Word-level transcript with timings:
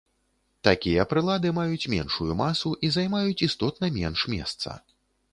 Такія 0.67 1.03
прылады 1.11 1.51
маюць 1.57 1.89
меншую 1.93 2.37
масу 2.39 2.71
і 2.87 2.91
займаюць 2.95 3.43
істотна 3.49 3.91
менш 3.99 4.25
месца. 4.35 4.75